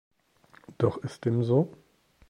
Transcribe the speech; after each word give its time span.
Doch 0.79 0.97
ist 0.97 1.25
dem 1.25 1.43
so? 1.43 1.71